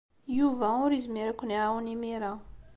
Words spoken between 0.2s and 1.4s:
Yuba ur yezmir ad